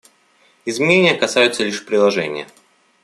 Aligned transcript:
Изменения 0.65 1.13
касаются 1.13 1.63
лишь 1.63 1.85
приложения. 1.85 2.47